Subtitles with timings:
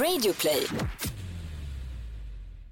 [0.00, 0.66] Radioplay.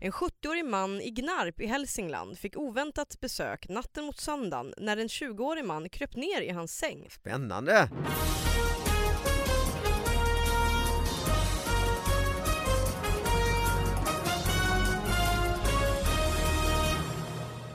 [0.00, 5.08] En 70-årig man i Gnarp i Hälsingland fick oväntat besök natten mot söndagen när en
[5.08, 7.06] 20-årig man kröp ner i hans säng.
[7.10, 7.90] Spännande!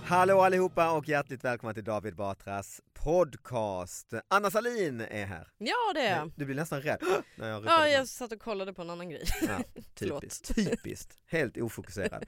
[0.06, 4.14] Hallå allihopa och hjärtligt välkomna till David Batras podcast.
[4.28, 5.48] Anna Salin är här.
[5.58, 6.32] Ja det är jag.
[6.36, 7.00] Du blir nästan rädd
[7.36, 9.24] när jag Ja, jag satt och kollade på en annan grej.
[9.48, 12.26] Ja, typiskt, typiskt, helt ofokuserad.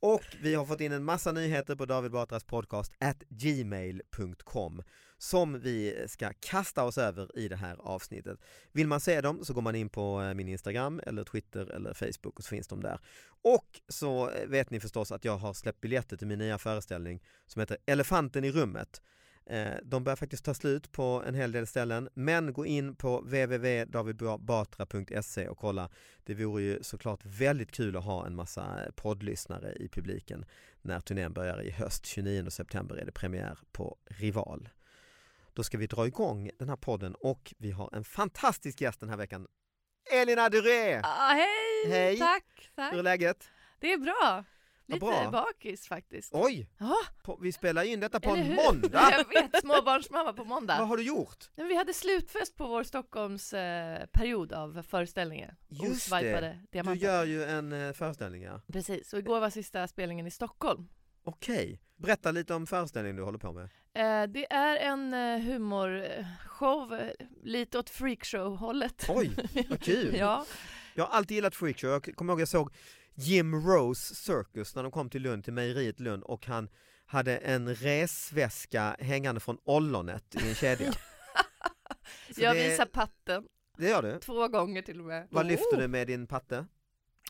[0.00, 4.82] Och vi har fått in en massa nyheter på David Batras podcast at gmail.com
[5.18, 8.38] som vi ska kasta oss över i det här avsnittet.
[8.72, 11.94] Vill man se dem så går man in på eh, min Instagram eller Twitter eller
[11.94, 13.00] Facebook och så finns de där.
[13.42, 17.60] Och så vet ni förstås att jag har släppt biljetter till min nya föreställning som
[17.60, 19.02] heter Elefanten i rummet.
[19.50, 23.20] Eh, De börjar faktiskt ta slut på en hel del ställen men gå in på
[23.20, 25.90] www.davidbatra.se och kolla.
[26.24, 30.44] Det vore ju såklart väldigt kul att ha en massa poddlyssnare i publiken
[30.82, 32.06] när turnén börjar i höst.
[32.06, 34.68] 29 september är det premiär på Rival.
[35.52, 39.08] Då ska vi dra igång den här podden och vi har en fantastisk gäst den
[39.08, 39.46] här veckan.
[40.12, 41.00] Elina Duré!
[41.04, 41.92] Ah, hej!
[41.92, 42.18] Hej.
[42.18, 42.92] Tack, tack.
[42.92, 43.48] Hur är läget?
[43.78, 44.44] Det är bra.
[44.88, 45.30] Lite bra.
[45.30, 46.30] bakis faktiskt.
[46.34, 46.70] Oj!
[46.78, 46.96] Ja,
[47.40, 49.08] vi spelar in detta på en måndag!
[49.10, 50.78] Jag vet, småbarnsmamma på måndag.
[50.78, 51.50] Vad har du gjort?
[51.56, 55.56] Men vi hade slutfest på vår Stockholms eh, period av föreställningar.
[55.68, 57.06] Just det, du diamanter.
[57.06, 58.60] gör ju en eh, föreställning ja.
[58.72, 60.88] Precis, och igår var sista spelningen i Stockholm.
[61.24, 63.64] Okej, berätta lite om föreställningen du håller på med.
[63.94, 67.00] Eh, det är en humorshow,
[67.42, 69.06] lite åt freakshow-hållet.
[69.08, 69.30] Oj,
[69.70, 70.16] vad kul!
[70.18, 70.44] ja,
[70.94, 72.70] Jag har alltid gillat freakshow, jag kommer ihåg jag såg
[73.18, 76.68] Jim Rose Circus när de kom till Lund, till mejeriet Lund och han
[77.06, 80.92] hade en resväska hängande från ollonet i en kedja.
[82.36, 84.18] Jag det, visar patten Det gör du?
[84.18, 85.28] två gånger till och med.
[85.30, 86.66] Vad lyfter du med din patte?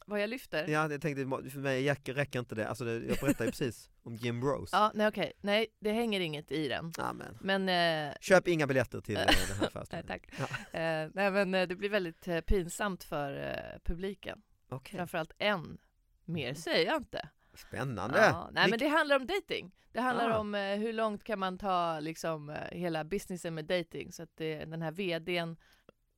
[0.07, 0.69] Vad jag lyfter?
[0.69, 3.91] Ja, jag tänkte för mig räcker, räcker inte det, alltså det, jag berättade ju precis
[4.03, 4.77] om Jim Rose.
[4.77, 5.33] Ja, nej okej.
[5.41, 6.93] Nej, det hänger inget i den.
[6.99, 7.39] Amen.
[7.41, 7.69] Men
[8.09, 10.07] eh, Köp inga biljetter till eh, den här Nej, föreställningen.
[10.07, 10.31] tack.
[10.73, 10.79] Ja.
[10.81, 14.43] Eh, nej men eh, det blir väldigt eh, pinsamt för eh, publiken.
[14.69, 15.79] Okej, Framförallt en.
[16.25, 17.29] Mer säger jag inte.
[17.55, 18.19] spännande!
[18.19, 19.73] Ja, nej men det handlar om dating.
[19.93, 20.39] Det handlar Ah.
[20.39, 24.37] om eh, hur långt kan man ta liksom eh, hela businessen med dating så att
[24.37, 25.57] det, den här vdn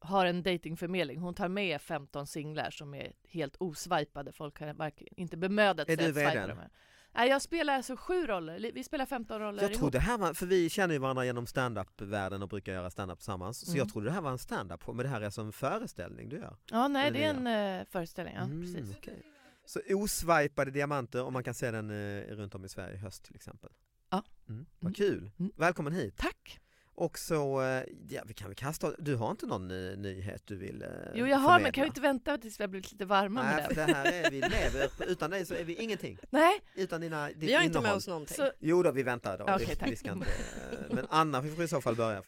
[0.00, 1.18] har en datingförmedling.
[1.20, 4.32] Hon tar med 15 singlar som är helt oswipade.
[4.32, 6.48] Folk har verkligen inte bemödat sig att vdn?
[6.48, 6.58] dem.
[6.58, 6.70] här.
[7.18, 8.70] Nej, jag spelar alltså sju roller.
[8.74, 9.78] Vi spelar 15 roller Jag ihop.
[9.80, 13.18] trodde det här var, för vi känner ju varandra genom stand-up-världen och brukar göra stand-up
[13.18, 13.58] tillsammans.
[13.60, 13.78] Så Mm.
[13.78, 16.36] jag trodde det här var en stand-up men det här är alltså en föreställning du
[16.36, 16.56] gör.
[16.70, 18.34] Ja, nej, Eller det är en eh, föreställning.
[18.34, 18.96] Ja, Mm, precis.
[18.98, 19.22] okej.
[19.64, 23.24] Så oswipade diamanter och man kan se den eh, runt om i Sverige i höst
[23.24, 23.70] till exempel.
[24.10, 24.22] Ja.
[24.48, 25.30] Mm, vad kul!
[25.38, 25.52] Mm.
[25.56, 26.16] Välkommen hit!
[26.16, 26.60] Tack!
[27.00, 30.56] Och så, eh, ja vi kan väl kasta, du har inte någon eh, nyhet du
[30.56, 31.72] vill eh, Jo, jag har, men förmedla?
[31.72, 33.86] kan vi inte vänta tills vi har blivit lite varma Nej, med den?
[33.88, 36.18] det här är, vi lever, utan dig så är vi ingenting.
[36.30, 37.96] Nej, Utan dina, ditt Vi har inte med innehåll.
[37.98, 38.36] oss någonting.
[38.36, 39.44] så Jo då, vi väntar då.
[39.44, 39.90] Okej, vi, tack.
[39.90, 42.22] vi ska inte, eh, men Anna, vi får i så fall börja.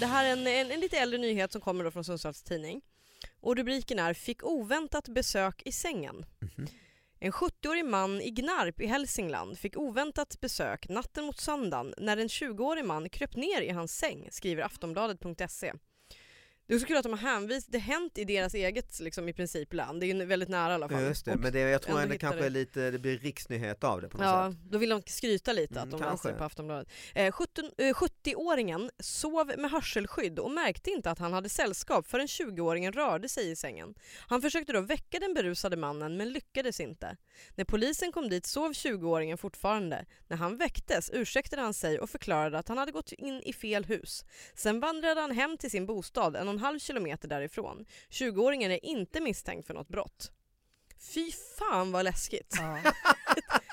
[0.00, 2.80] Det här är en, en, en lite äldre nyhet som kommer då från Sundsvalls tidning.
[3.40, 6.24] Och rubriken är “Fick oväntat besök i sängen”.
[6.38, 6.66] Mhm.
[7.24, 12.28] En 70-årig man i Gnarp i Hälsingland fick oväntat besök natten mot söndagen när en
[12.28, 15.72] 20-årig man kröp ner i hans säng, skriver Aftonbladet.se.
[16.72, 19.28] Det är så kul att de har hänvisat, det har hänt i deras eget liksom,
[19.28, 21.02] i princip land, det är ju väldigt nära i alla fall.
[21.02, 22.46] Just det, Och men det, jag tror ändå kanske det.
[22.46, 24.58] är lite, det blir riksnyhet av det på något Ja, sätt.
[24.70, 26.28] då vill de skryta lite att Mm, de kanske.
[26.28, 26.88] läser på Aftonbladet.
[27.14, 32.26] Eh, 17 eh, 70-åringen sov med hörselskydd och märkte inte att han hade sällskap förrän
[32.26, 33.94] 20-åringen rörde sig i sängen.
[34.26, 37.16] Han försökte då väcka den berusade mannen men lyckades inte.
[37.54, 40.06] När polisen kom dit sov 20-åringen fortfarande.
[40.28, 43.84] När han väcktes ursäktade han sig och förklarade att han hade gått in i fel
[43.84, 44.24] hus.
[44.54, 47.84] Sen vandrade han hem till sin bostad en och en halv kilometer därifrån.
[48.10, 50.32] 20-åringen är inte misstänkt för något brott.
[51.14, 52.56] Fy fan vad läskigt.
[52.58, 52.78] Ja.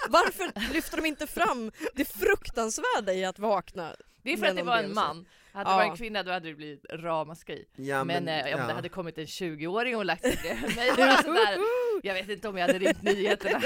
[0.09, 3.95] Varför lyfter de inte fram det fruktansvärda i att vakna?
[4.24, 5.25] Det är för att det var en man.
[5.54, 7.66] Hade det varit en kvinna då hade det blivit ramaskri.
[7.75, 11.18] Ja, men eh, om det hade kommit en 20-åring och lagt sig bredvid mig bara
[11.18, 11.57] sådär.
[12.04, 13.62] Jag vet inte om jag hade ringt nyheterna.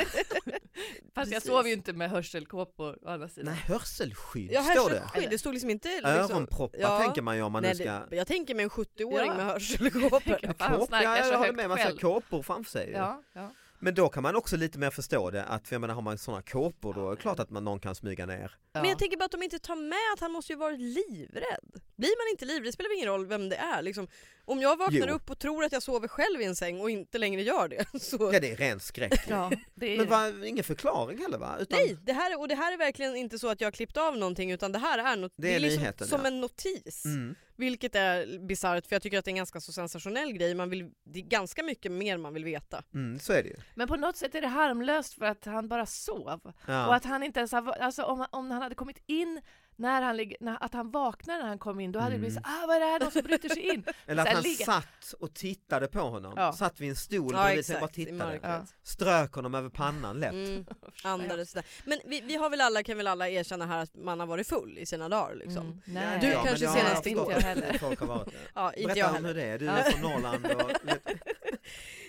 [1.15, 3.53] Fast jag sov ju inte med hörselkåpor å andra sidan.
[3.53, 5.27] Nej, hörselskydd Ja, står det.
[5.29, 5.89] det stod liksom inte...
[5.89, 7.00] Liksom, Öronproppar Ja.
[7.00, 7.91] tänker man ju om man Nej, nu ska...
[8.09, 9.33] det, jag tänker mig en 70-åring Ja.
[9.35, 10.19] med hörselkåpor.
[10.53, 12.91] Fan, han Kåp, snackar ja, jag håller med, man ser kåpor framför sig.
[12.91, 13.50] Ja, ja.
[13.83, 16.18] Men då kan man också lite mer förstå det, att för jag menar har man
[16.18, 18.51] sådana kåpor då är det klart att man, någon kan smyga ner.
[18.74, 21.81] Men jag tänker bara att de inte tar med att han måste ju varit livrädd.
[21.95, 23.81] Blir man inte livrädd, det spelar ingen roll vem det är.
[23.81, 24.07] Liksom,
[24.45, 25.13] om jag vaknar Jo.
[25.15, 27.85] upp och tror att jag sover själv i en säng och inte längre gör det
[28.01, 28.29] så...
[28.33, 29.21] Ja det är ren skräck.
[29.27, 31.55] ja, det är Men va, ingen förklaring heller va?
[31.59, 33.71] Utan, Nej, det här, är- och det här är verkligen inte så att jag har
[33.71, 36.27] klippt av någonting utan det här är, not- Det är liksom nyheten, som ja.
[36.27, 37.05] en notis.
[37.05, 37.35] Mm.
[37.55, 40.55] Vilket är bisarrt för jag tycker att det är en ganska så sensationell grej.
[40.55, 42.83] Man vill, det är ganska mycket mer man vill veta.
[42.93, 43.55] Mm, så är det ju.
[43.75, 46.53] Men på något sätt är det harmlöst för att han bara sov.
[46.67, 46.87] Ja.
[46.87, 49.41] Och att han inte ens alltså om, om han hade kommit in
[49.75, 52.35] när han ligger, när, att han vaknar när han kom in, då hade det blivit
[52.35, 53.83] så ah vad är det här, någon som bryter sig in?
[54.07, 56.53] Eller att han ligga- satt och tittade på honom, Ja.
[56.53, 58.65] satt vid en stol Ja bredvid sig och bara tittade.
[58.83, 60.31] Strök honom över pannan lätt.
[60.33, 60.65] Mm,
[61.03, 61.65] andades sådär.
[61.85, 64.47] Men vi, vi har väl alla, kan väl alla erkänna här att man har varit
[64.47, 65.65] full i sina dagar liksom.
[65.65, 66.19] Mm, nej.
[66.21, 67.77] Du Ja, kanske senast inte jag heller.
[67.77, 68.33] Folk har varit.
[68.55, 69.27] Ja, inte Berätta jag om heller.
[69.27, 70.71] hur det är, du är från Norrland och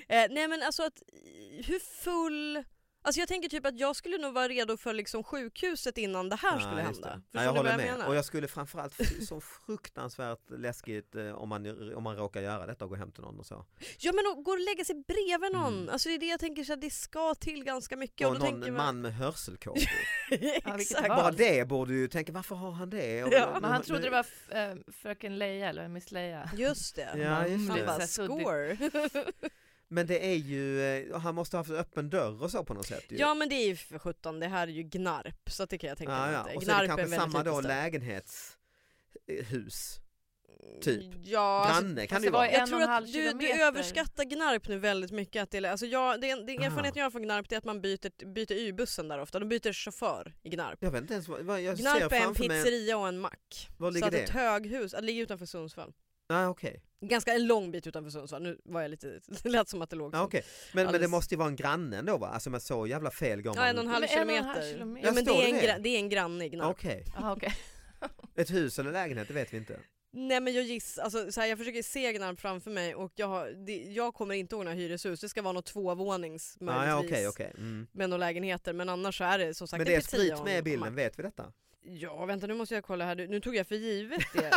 [0.08, 1.02] Eh, nej men alltså att,
[1.66, 2.64] hur full...
[3.06, 6.36] Alltså jag tänker typ att jag skulle nog vara redo för liksom sjukhuset innan det
[6.36, 7.16] här skulle Ja, just hända.
[7.32, 7.38] det.
[7.38, 7.86] Ja, jag håller med.
[7.86, 8.06] menar?
[8.08, 8.94] Och jag skulle framförallt,
[9.28, 13.22] så fruktansvärt läskigt eh, om man, om man råkar göra detta och gå hem till
[13.22, 13.64] någon och så.
[13.98, 15.88] Ja men att gå och lägga sig bredvid någon, Mm.
[15.92, 18.26] alltså det är det jag tänker så att det ska till ganska mycket.
[18.28, 18.72] Och då någon man...
[18.72, 19.82] man med hörselkåpor.
[20.80, 21.08] Exakt.
[21.08, 23.24] Bara det borde du tänka, varför har han det?
[23.24, 23.58] Och- Ja.
[23.60, 26.50] Men han trodde det var eh, fröken Leia eller Miss Leia.
[26.56, 27.08] Just det.
[27.16, 27.86] Ja, just Han det.
[27.86, 28.40] bara Så suddigt.
[28.46, 28.76] score.
[29.88, 32.86] Men det är ju, eh, han måste ha haft öppen dörr och så på något
[32.86, 33.16] sätt ju.
[33.16, 35.88] ja men det är ju för sjutton, det här är ju Gnarp så det kan
[35.88, 36.42] jag tänka ja, mig ja.
[36.46, 36.56] det är.
[36.56, 37.74] Och så är det kanske väldigt samma då litet ställe.
[39.28, 40.00] lägenhetshus.
[40.82, 41.04] typ.
[41.24, 42.52] Ja, alltså, Granne kan fast det ju det var vara.
[42.52, 45.42] jag tror att du, du överskattar Gnarp nu väldigt mycket.
[45.42, 46.64] Att det, alltså jag, det, det Ah.
[46.64, 49.38] erfarenheten jag har från Gnarp är att man byter, byter Y-bussen där ofta.
[49.38, 50.78] De byter chaufför i Gnarp.
[50.82, 53.68] Jag vet inte ens vad, jag ser Gnarp är en pizzeria och en mack.
[53.78, 54.22] Var Så ligger att det?
[54.22, 55.92] ett höghus, att ligga utanför Sundsvall.
[56.28, 56.82] Ah, okej.
[57.00, 59.96] Ganska en lång bit utanför Sundsvall, nu var jag lite, det lät som att det
[59.96, 60.24] låg Ah, så.
[60.24, 60.42] okej.
[60.44, 62.26] Men, men det Alldeles- måste ju vara en granne ändå va?
[62.28, 64.42] Alltså med så jävla fel går Ja, man en och en och en kilometer.
[64.42, 65.08] halv kilometer.
[65.08, 65.66] Ja, men det, är en det det?
[65.66, 66.70] gra- det är en granne i Gnarp.
[66.70, 67.04] Okej.
[67.16, 67.54] Aha, okej.
[68.36, 69.80] Ett hus eller lägenhet, det vet vi inte.
[70.16, 73.26] Nej men jag gissar, alltså, så här, jag försöker se Gnarp framför mig och jag,
[73.28, 76.88] har, det, jag kommer inte ihåg några hyreshus, det ska vara något tvåvånings Ah, möjligtvis.
[76.90, 77.52] ja, okej, okej.
[77.58, 77.86] Mm.
[77.92, 80.54] Med några lägenheter men annars så är det som sagt Men det är sprit med
[80.54, 81.52] i en bilden, vet vi detta?
[81.82, 84.50] Ja vänta nu måste jag kolla här, nu tog jag för givet det.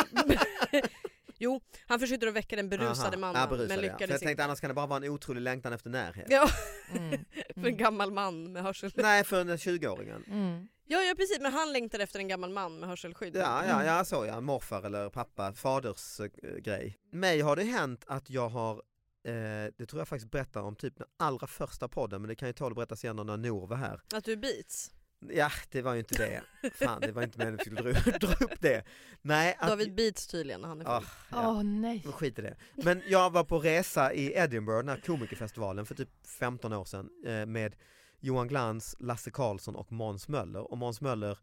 [1.37, 3.17] Jo, han försökte att väcka den berusade Aha.
[3.17, 3.81] mannen Ja, berusade, men ja.
[3.81, 4.43] För lyckades jag tänkte inte.
[4.43, 6.27] annars kan det bara vara en otrolig längtan efter närhet.
[6.29, 6.49] Ja,
[6.95, 7.25] Mm.
[7.55, 8.91] för en gammal man med hörsel.
[8.95, 10.23] Nej, för den 20-åringen.
[10.31, 10.67] Mm.
[10.85, 13.35] Ja, ja precis, men han längtade efter en gammal man med hörselskydd.
[13.35, 16.27] Ja, ja, ja, så ja, morfar eller pappa, faders eh,
[16.57, 16.97] grej.
[17.11, 19.33] Mig har det hänt att jag har, eh,
[19.77, 22.53] det tror jag faktiskt berättar om typ den allra första podden, men det kan ju
[22.53, 24.01] tåla att berättas igen när Nor var här.
[24.13, 24.91] Att du beats.
[25.19, 26.69] Ja, det var ju inte det.
[26.73, 28.83] Fan, det var inte meningen att jag skulle dra, dra upp det.
[29.21, 30.85] Nej, att, David beats tydligen när han är.
[30.85, 31.49] Ah, ja.
[31.49, 32.01] Åh nej.
[32.03, 32.55] Men skit i det.
[32.75, 36.09] Men jag var på resa i Edinburgh, den här komikerfestivalen för typ
[36.39, 37.75] 15 år sedan eh, med
[38.19, 40.71] Johan Glans, Lasse Karlsson och Måns Möller.
[40.71, 41.37] Och Måns Möller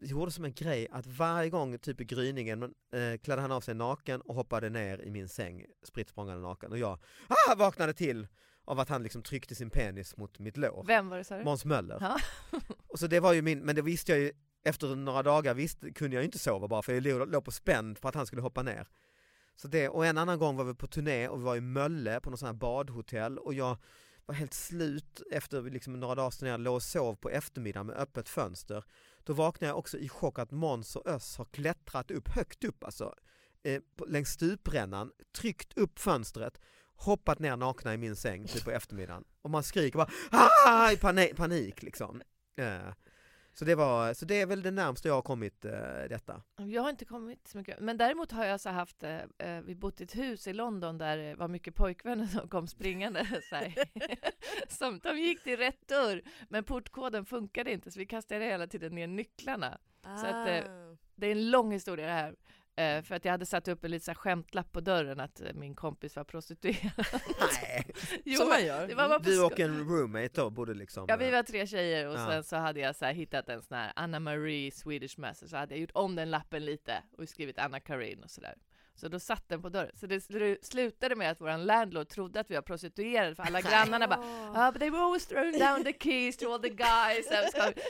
[0.00, 3.74] gjorde som en grej att varje gång typ i gryningen eh, klädde han av sig
[3.74, 8.26] naken och hoppade ner i min säng spritt naken och jag ah, vaknade till
[8.64, 10.84] av att han liksom tryckte sin penis mot mitt lår.
[10.86, 11.44] Vem var det sa du?
[11.44, 11.98] Måns Möller.
[12.00, 12.18] Ja.
[12.88, 14.32] Och så det var ju min, men det visste jag ju
[14.64, 17.50] efter några dagar visste, kunde jag ju inte sova bara för jag låg, låg på
[17.50, 18.88] spänd på att han skulle hoppa ner.
[19.56, 22.20] Så det, och en annan gång var vi på turné och vi var i Mölle
[22.20, 23.76] på något sånt här badhotell och jag
[24.26, 28.28] var helt slut efter liksom några dagars turné, låg och sov på eftermiddagen med öppet
[28.28, 28.84] fönster.
[29.24, 32.84] Då vaknade jag också i chock att Måns och Öss har klättrat upp högt upp
[32.84, 33.14] alltså
[33.62, 36.60] eh, längs stuprännan, tryckt upp fönstret
[36.96, 40.10] hoppat ner nakna i min säng typ på eftermiddagen och man skriker bara
[40.66, 40.90] ah!
[40.90, 42.22] i panik, panik liksom.
[42.56, 42.92] Eh,
[43.54, 45.72] så, det var, så det är väl det närmaste jag har kommit eh,
[46.08, 46.42] detta.
[46.56, 49.74] Jag har inte kommit så mycket, men däremot har jag så haft, eh, eh vi
[49.74, 53.26] bott i ett hus i London där det var mycket pojkvänner som kom springande.
[53.50, 53.74] Så här.
[54.68, 58.94] som, de gick till rätt dörr, men portkoden funkade inte så vi kastade hela tiden
[58.94, 59.78] ner nycklarna.
[60.02, 60.16] Ah.
[60.16, 60.64] Så att, eh,
[61.14, 62.34] det är en lång historia det här.
[62.76, 65.40] Eh, för att jag hade satt upp en liten så här skämtlapp på dörren att
[65.40, 67.06] eh, min kompis var prostituerad.
[67.62, 67.86] Nej.
[68.24, 68.86] Jo, Som man gör.
[68.88, 71.06] Det var bara på Du och en roommate då borde liksom...
[71.08, 72.26] Ja vi var tre tjejer och Ja.
[72.30, 75.56] sen så hade jag så här hittat en sån här Anna Marie Swedish Master så
[75.56, 78.54] hade jag gjort om den lappen lite och skrivit Anna Karin och sådär.
[78.96, 79.90] Så då satt den på dörren.
[79.94, 83.60] Så det slu- slutade med att våran landlord trodde att vi var prostituerade för alla
[83.60, 84.20] grannarna bara
[84.54, 87.26] ah, but they were always throwing down the keys to all the guys.
[87.28, 87.82] Så, ska vi-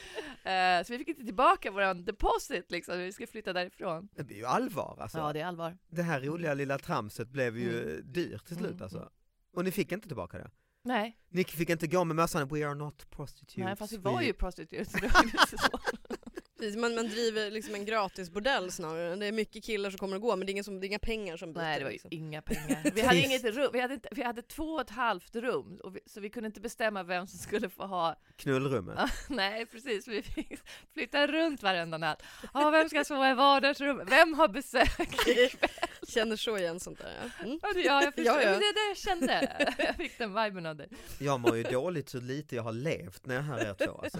[0.50, 4.08] Eh, så vi fick inte tillbaka våran deposit liksom, vi ska flytta därifrån.
[4.12, 5.18] Det blir ju allvar alltså.
[5.18, 5.78] Ja det är allvar.
[5.88, 8.82] Det här roliga lilla tramset blev ju dyrt till slut Mm.
[8.82, 9.10] alltså.
[9.56, 10.50] Och ni fick inte tillbaka det?
[10.84, 13.56] Nej, Ni fick inte gå med mössan We are not prostitutes.
[13.56, 15.10] nej fast vi var ju prostituerade
[16.58, 16.60] så så.
[16.60, 19.16] Precis, man, man driver liksom en gratisbordell snarare.
[19.16, 20.88] Det är mycket killar som kommer och går men det är, ingen som, det är
[20.88, 21.62] inga pengar som byter.
[21.62, 22.08] Nej det var liksom.
[22.12, 22.90] inga pengar.
[22.94, 25.96] Vi hade inget rum, vi hade, inte, vi hade två och ett halvt rum och
[25.96, 28.98] vi, så vi kunde inte bestämma vem som skulle få ha Knullrummet.
[29.28, 30.58] Nej precis, vi fick
[30.94, 32.22] flytta runt varenda natt.
[32.54, 34.10] Ja, vem ska sova i vardagsrummet?
[34.10, 35.70] Vem har besök ikväll?
[36.08, 37.12] Känner så igen sånt där.
[37.22, 37.44] Ja.
[37.44, 37.58] Mm.
[37.62, 38.24] Ja, jag förstår.
[38.24, 38.48] Ja, ja.
[38.48, 39.66] Det är det jag kände.
[39.78, 40.88] Jag fick den viben av dig.
[41.18, 44.18] Jag mår ju dåligt hur lite jag har levt när jag hör er två alltså.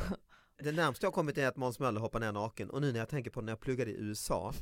[0.62, 2.98] Det närmaste jag har kommit är att Måns Möller hoppar ner naken och nu när
[2.98, 4.54] jag tänker på när jag pluggade i USA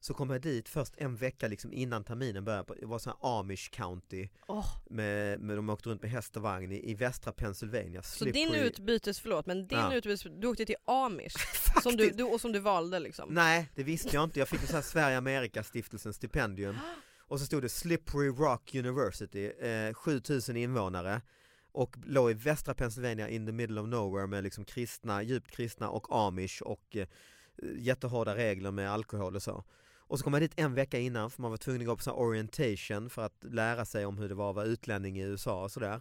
[0.00, 2.74] så kom jag dit först en vecka liksom innan terminen började.
[2.80, 6.42] Det var sån här Amish County Åh, med, med de åkte runt med häst och
[6.42, 8.02] vagn i, i västra Pennsylvania.
[8.02, 9.94] Så din utbytes, förlåt, men din Ja.
[9.94, 11.36] utbytes, du åkte till Amish
[11.82, 13.28] som du, du, och som du valde liksom?
[13.34, 14.38] Nej, det visste jag inte.
[14.38, 16.76] Jag fick ju så här Sverige Amerika stiftelsens stipendium
[17.28, 21.20] och så stod det Slippery Rock University, eh, 7000 invånare
[21.76, 25.88] och låg i västra Pennsylvania in the middle of nowhere med liksom kristna, djupt kristna
[25.88, 27.06] och amish och eh,
[27.76, 29.64] jättehårda regler med alkohol och så.
[29.98, 32.02] Och så kom jag dit en vecka innan för man var tvungen att gå på
[32.02, 35.22] sån här orientation för att lära sig om hur det var att vara utlänning i
[35.22, 36.00] USA och sådär.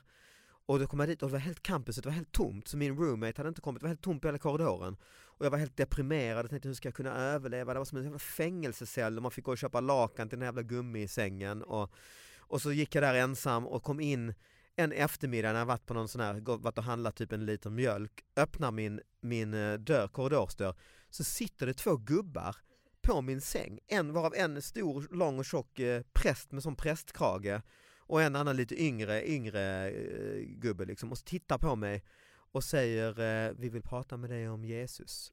[0.66, 2.78] Och då kom jag dit och det var helt campuset, det var helt tomt så
[2.78, 4.98] min roommate hade inte kommit, det var helt tomt på hela korridoren.
[5.24, 7.74] Och jag var helt deprimerad och tänkte hur ska jag kunna överleva?
[7.74, 10.42] Det var som en jävla fängelsecell och man fick gå och köpa lakan till den
[10.42, 11.92] här jävla gummisängen och,
[12.38, 14.34] och så gick jag där ensam och kom in
[14.76, 17.70] en eftermiddag när jag varit på någon sån här, varit och handlat typ en liter
[17.70, 20.76] mjölk, öppnar min, min eh, dörr, korridorsdörr,
[21.10, 22.56] så sitter det två gubbar
[23.02, 27.62] på min säng, en varav en stor, lång och tjock eh, präst med sån prästkrage
[27.98, 32.04] och en annan lite yngre, yngre eh, gubbe liksom och tittar på mig
[32.52, 35.32] och säger vi vill prata med dig om Jesus.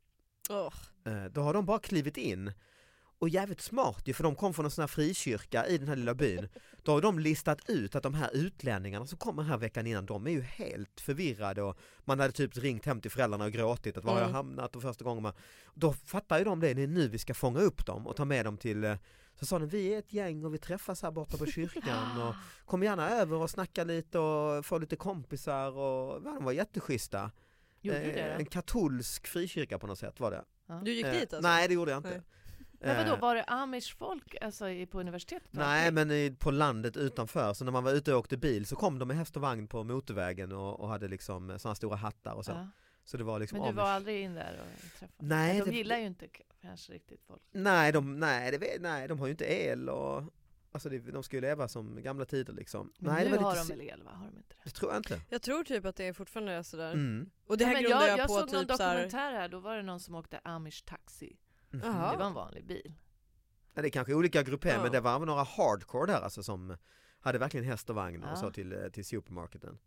[1.07, 2.53] Eh, Då har de bara klivit in
[3.23, 5.97] och jävligt smart ju för de kom från en sån här frikyrka i den här
[5.97, 6.49] lilla byn.
[6.83, 10.27] Då har de listat ut att de här utlänningarna som kommer här veckan innan, de
[10.27, 14.05] är ju helt förvirrade och man hade typ ringt hem till föräldrarna och gråtit att
[14.05, 14.35] var har jag Mm.
[14.37, 15.33] hamnat och första gången man,
[15.75, 18.25] då fattar ju de det, det är nu vi ska fånga upp dem och ta
[18.25, 18.97] med dem till eh,
[19.39, 22.35] så sa de, vi är ett gäng och vi träffas här borta på kyrkan och
[22.67, 27.31] kom gärna över och snacka lite och få lite kompisar och ja, de var jätteschyssta.
[27.81, 30.45] gjorde Eh, du det En katolsk frikyrka på något sätt var det.
[30.85, 31.49] du gick Eh, dit alltså?
[31.49, 32.11] Nej det gjorde jag inte.
[32.11, 32.21] Nej.
[32.83, 35.49] Men vadå, Eh, var det amish folk alltså, i- på universitetet?
[35.53, 38.77] Nej men i, på landet utanför, så när man var ute och åkte bil så
[38.77, 42.35] kom de med häst och vagn på motorvägen och, och hade liksom sådana stora hattar
[42.35, 42.51] och så.
[42.53, 42.69] Ja.
[43.05, 43.95] Så det var liksom Men du var amish.
[43.97, 46.27] aldrig in där och träffade Nej, De det- gillar ju inte
[46.63, 47.43] kanske riktigt folk.
[47.53, 50.23] Nej, de, nej, det, nej, de har ju inte el och
[50.75, 52.93] Alltså det, de ska ju leva som gamla tider liksom.
[52.99, 54.11] Men nej, nu det var har lite de väl el va?
[54.11, 54.61] Har de inte det?
[54.65, 55.21] Det tror jag inte.
[55.29, 56.93] Jag tror typ att det är fortfarande är sådär.
[56.93, 57.31] Mm.
[57.47, 59.49] Och det här Ja, men grundar jag, jag, jag på såg någon typ dokumentär här,
[59.49, 61.37] då var det någon som åkte amish taxi.
[61.73, 61.83] Mhm.
[61.85, 62.13] Jaha.
[62.13, 62.93] Det var en vanlig bil.
[63.75, 64.83] Ja, det är kanske olika grupper Ja.
[64.83, 66.77] men det var några hardcore där alltså som
[67.21, 68.37] hade verkligen häst och vagn och Ja.
[68.37, 69.79] så till, eh, till supermarketen.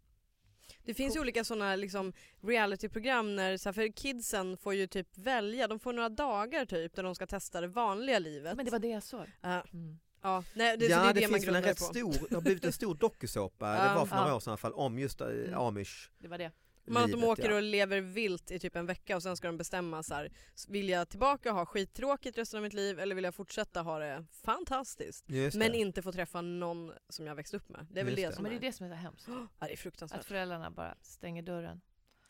[0.84, 5.18] det finns ju olika sådana liksom realityprogram när, så här, för kidsen får ju typ
[5.18, 8.56] välja, de får några dagar typ där de ska testa det vanliga livet.
[8.58, 9.26] Men det var det jag såg.
[9.42, 10.00] Ja, Mm.
[10.22, 11.84] ja, nej, det, så ja det är det, det, finns väl en rätt på.
[11.84, 14.36] stor, det har blivit en stor dokusåpa, det var för några Ja.
[14.36, 15.54] år sedan i alla fall, om just eh, Mm.
[15.60, 16.52] amish Det var det.
[16.86, 17.56] Men att de åker ja.
[17.56, 20.32] och lever vilt i typ en vecka och sen ska de bestämma så här,
[20.68, 24.00] vill jag tillbaka och ha skittråkigt resten av mitt liv eller vill jag fortsätta ha
[24.00, 25.30] det fantastiskt?
[25.30, 25.78] Just Men det.
[25.78, 27.88] inte få träffa någon som jag växt upp med.
[27.92, 28.34] Det är väl det, det.
[28.34, 29.28] som Men det är det som är så hemskt.
[29.60, 30.20] Ja, det är fruktansvärt.
[30.20, 31.82] Att föräldrarna bara stänger dörren.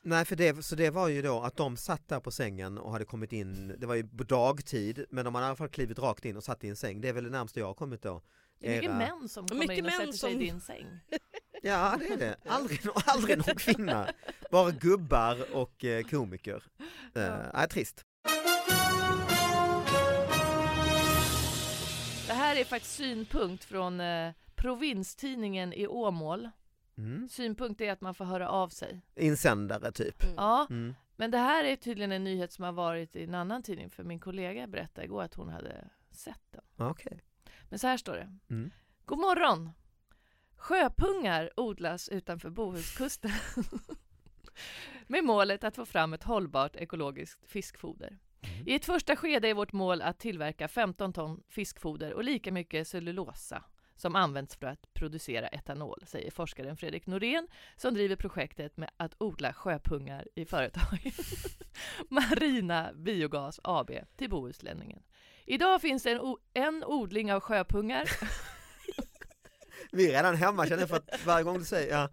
[0.02, 2.92] Nej för det, så det var ju då att de satt där på sängen och
[2.92, 6.00] hade kommit in, det var ju på dagtid men de hade i alla fall klivit
[6.00, 8.02] rakt in och satt i en säng, det är väl det närmaste jag har kommit
[8.02, 8.22] då.
[8.60, 10.62] Det är mycket Era- män som kommer Mycket in och sätter sig i som- din
[10.62, 10.86] säng.
[11.64, 14.08] Ja det är det, aldrig, aldrig någon kvinna,
[14.52, 16.64] bara gubbar och eh, komiker.
[17.16, 18.04] Eh, nej, trist.
[22.28, 26.50] Det här är faktiskt synpunkt från eh, provinstidningen i Åmål.
[26.98, 27.30] Mm.
[27.30, 29.02] Synpunkt är att man får höra av sig.
[29.16, 30.24] Insändare typ.
[30.24, 30.36] Mm.
[30.38, 30.96] Ja, Mm.
[31.16, 34.04] men det här är tydligen en nyhet som har varit i en annan tidning för
[34.04, 36.88] min kollega berättade igår att hon hade sett den.
[36.88, 37.22] Okej.
[37.70, 38.38] Men så här står det.
[38.50, 38.72] Mm.
[39.06, 39.70] God morgon!
[40.66, 43.32] Sjöpungar odlas utanför Bohuskusten
[45.08, 48.08] med målet att få fram ett hållbart ekologiskt fiskfoder.
[48.08, 48.68] Mm.
[48.68, 52.88] I ett första skede är vårt mål att tillverka 15 ton fiskfoder och lika mycket
[52.88, 53.64] cellulosa
[53.96, 59.16] som används för att producera etanol, säger forskaren Fredrik Norén som driver projektet med att
[59.18, 61.16] odla sjöpungar i företaget
[62.10, 65.04] Marina Biogas AB till Bohuslänningen.
[65.46, 68.10] Idag finns det en, en odling av sjöpungar
[69.92, 72.10] Vi är redan hemma känner jag för att varje gång du säger ja.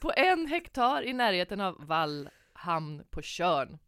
[0.00, 3.78] på en hektar i närheten av Vallhamn på Tjörn.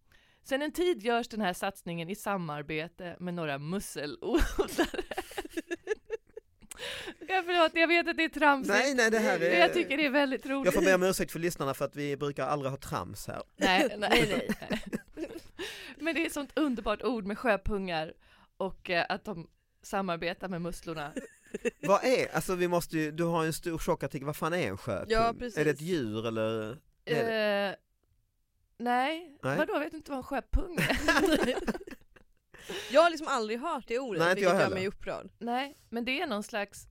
[0.44, 4.86] Sen en tid görs den här satsningen i samarbete med några musselodlare.
[7.30, 8.78] Ja, förlåt, jag vet att det är tramsigt.
[8.78, 10.64] Nej, nej, det här är- Men jag tycker det är väldigt roligt.
[10.64, 13.42] Jag får be om ursäkt för lyssnarna för att vi brukar aldrig ha trams här.
[13.56, 14.82] Nej, nej, nej.
[15.96, 18.12] Men det är ett sånt underbart ord med sjöpungar
[18.56, 19.48] och eh, att de
[19.82, 21.12] samarbetar med musslorna.
[21.82, 24.78] Vad är, alltså vi måste ju, du har en stor tjockartikel, vad fan är en
[24.78, 25.06] sjöpung?
[25.10, 25.58] Ja, precis.
[25.58, 26.78] Är det ett djur eller?
[27.04, 27.20] Det?
[27.20, 27.74] Eh,
[28.78, 29.58] nej, Nej.
[29.58, 30.98] vadå, vet du inte vad en sjöpung är?
[32.90, 35.30] Jag har liksom aldrig hört det ordet, Nej, inte jag vilket gör mig upprörd.
[35.38, 36.86] nej, men det är någon slags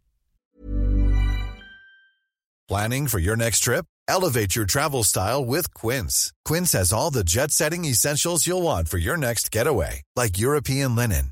[2.67, 3.85] Planning for your next trip?
[4.09, 6.31] Elevate your travel style with Quince.
[6.49, 10.95] Quince has all the jet setting essentials you'll want for your next getaway, like European
[10.95, 11.31] linen,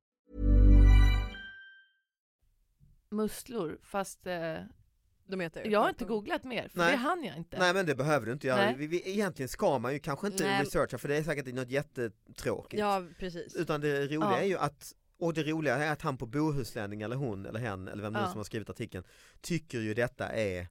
[3.11, 4.55] Musslor, fast eh,
[5.25, 6.91] De heter jag har inte googlat mer, för Nej.
[6.91, 7.59] det hann jag inte.
[7.59, 8.65] Nej men det behöver du inte göra.
[8.65, 8.75] Nej.
[8.77, 10.63] Vi, vi, egentligen ska man ju kanske inte Nej.
[10.63, 12.79] researcha för det är säkert något jättetråkigt.
[12.79, 13.55] Ja, precis.
[13.55, 14.37] Utan det roliga Ja.
[14.37, 17.87] är ju att och det roliga är att han på Bohuslänning eller hon eller hen
[17.87, 18.27] eller vem nu Ja.
[18.27, 19.03] som har skrivit artikeln
[19.41, 20.67] tycker ju detta är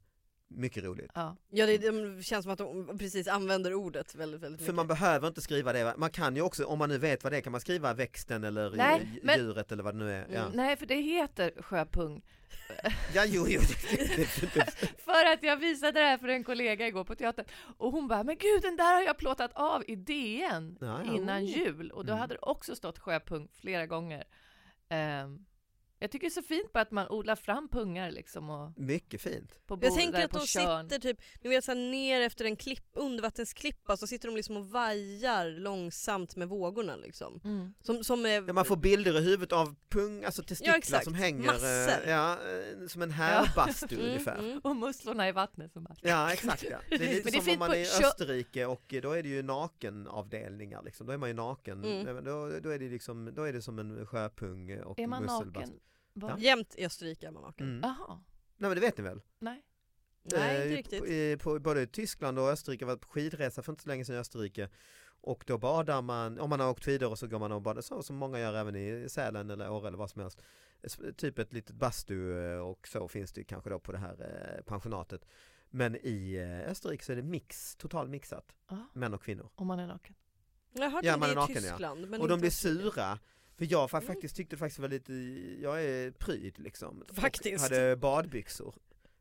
[0.51, 1.11] mycket roligt.
[1.15, 1.37] Ja.
[1.51, 4.75] Ja, det, det känns som att de precis använder ordet väldigt, väldigt För mycket.
[4.75, 7.37] man behöver inte skriva det, man kan ju också, om man nu vet vad det
[7.37, 10.27] är, kan man skriva växten eller Nej, dj- men- djuret eller vad det nu är.
[10.33, 10.53] Ja, Mm.
[10.57, 12.23] Nej, för det heter sjöpung.
[13.15, 13.61] ja jo, jo.
[15.05, 17.47] För att jag visade det här för en kollega igår på teatern
[17.79, 21.15] och hon bara, men gud den där har jag plåtat av i DN Ja, ja.
[21.15, 22.21] innan jul och då Mm.
[22.21, 24.25] hade det också stått sjöpung flera gånger.
[24.89, 25.39] Ehm,
[26.01, 29.21] jag tycker det är så fint på att man odlar fram pungar liksom och mycket
[29.21, 29.67] fint.
[29.67, 30.89] på Jag tänker att de Tjörn.
[30.91, 34.57] sitter typ, ni vet så här, ner efter en klipp, undervattensklippa så sitter de liksom
[34.57, 37.41] och vajar långsamt med vågorna liksom.
[37.45, 37.75] Mm.
[37.83, 41.05] Som, som är, Ja, man får bilder i huvudet av pung, alltså testiklar exakt.
[41.05, 42.05] som hänger, Massor.
[42.05, 44.39] eh, ja, eh, som en härbastu Mm, ungefär.
[44.39, 44.59] mm.
[44.65, 45.97] Och musslorna i vattnet som bara...
[46.03, 46.79] Ja exakt ja.
[46.89, 49.13] Det är lite Men det är som om man är i kö- Österrike och då
[49.13, 51.07] är det ju nakenavdelningar liksom.
[51.07, 51.85] Då är man ju naken.
[51.85, 52.09] Mm.
[52.17, 55.23] Eh, Då, då, är det liksom, då är det som en sjöpung och Är man
[55.23, 55.61] musselbastu.
[55.61, 55.81] naken?
[56.13, 56.29] Va?
[56.31, 56.39] Ja.
[56.39, 57.67] Jämt i Österrike är man naken.
[57.69, 57.81] Mm.
[57.83, 58.21] Jaha,
[58.57, 59.21] Nej men det vet ni väl?
[59.39, 59.65] nej.
[60.23, 61.01] Nej Eh, inte i- riktigt.
[61.01, 64.17] På, i, på både Tyskland och Österrike, var på skidresa för inte så länge sedan
[64.17, 64.69] i Österrike
[65.23, 67.83] och då badar man, om man har åkt skidor och så går man och badar
[67.83, 70.43] så som många gör även i Sälen eller Åre eller vad som helst.
[71.17, 74.63] Typ ett litet bastu eh, och så finns det kanske då på det här eh,
[74.65, 75.25] pensionatet.
[75.71, 79.51] Men i Österrike så är det mix, total mixat, Ja, män och kvinnor.
[79.55, 80.15] om man är naken.
[80.73, 81.61] Jag hört Ja, det man är i naken, ja.
[81.63, 82.09] Tyskland.
[82.09, 83.19] Men och de blir sura.
[83.61, 85.13] För jag fa- faktiskt tyckte faktiskt var lite,
[85.63, 87.05] jag är pryd liksom.
[87.09, 87.63] Och Faktiskt.
[87.63, 88.75] hade badbyxor.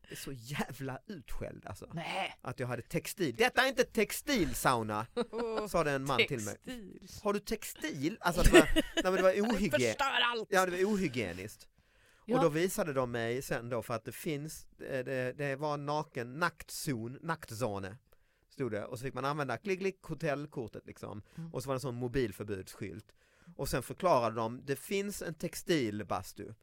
[0.08, 1.90] Det så jävla utskälld alltså.
[1.94, 2.36] Nej!
[2.42, 3.34] Att jag hade textil.
[3.36, 6.54] Detta är inte textilsauna, Åh, sa det en man till mig.
[6.54, 7.08] Textil.
[7.22, 8.16] Har du textil?
[8.20, 8.68] Alltså att det var,
[9.02, 9.70] nej, det var ohygien...
[9.90, 10.48] Förstör allt!
[10.50, 11.68] Ja det var ohygieniskt.
[12.26, 12.36] Ja.
[12.36, 15.76] Och då visade de mig sen då för att det finns, eh, det, det var
[15.76, 17.96] naken, naktzon, naktzone
[18.48, 21.54] stod det och så fick man använda klick klick hotellkortet liksom Mm.
[21.54, 23.12] och så var det en sån mobilförbudsskylt
[23.56, 26.54] och sen förklarade de, det finns en textilbastu